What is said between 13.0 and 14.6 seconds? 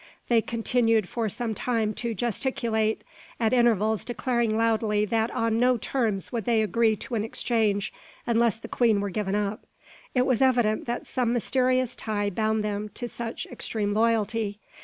such extreme loyalty.